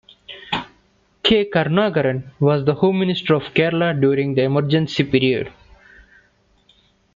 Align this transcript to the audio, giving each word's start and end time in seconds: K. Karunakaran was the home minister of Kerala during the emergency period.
K. 1.21 1.45
Karunakaran 1.45 2.31
was 2.39 2.65
the 2.65 2.73
home 2.73 2.97
minister 3.01 3.35
of 3.35 3.53
Kerala 3.53 3.93
during 3.93 4.33
the 4.33 4.41
emergency 4.41 5.03
period. 5.03 5.53